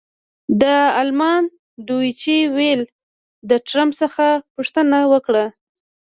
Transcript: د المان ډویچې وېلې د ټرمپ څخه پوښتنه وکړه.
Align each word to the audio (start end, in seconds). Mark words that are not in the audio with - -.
د 0.61 0.63
المان 1.01 1.43
ډویچې 1.87 2.37
وېلې 2.55 2.87
د 3.49 3.51
ټرمپ 3.67 3.93
څخه 4.01 4.25
پوښتنه 4.55 4.97
وکړه. 5.11 5.45